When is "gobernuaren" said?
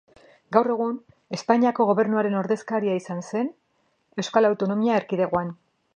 1.91-2.39